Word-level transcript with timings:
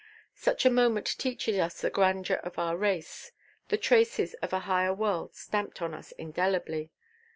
Such 0.33 0.65
a 0.65 0.71
moment 0.71 1.05
teaches 1.19 1.59
us 1.59 1.79
the 1.79 1.91
grandeur 1.91 2.37
of 2.37 2.57
our 2.57 2.75
race, 2.75 3.31
the 3.67 3.77
traces 3.77 4.33
of 4.41 4.51
a 4.51 4.61
higher 4.65 4.95
world 4.95 5.35
stamped 5.35 5.79
on 5.79 5.93
us 5.93 6.11
indelibly. 6.13 6.89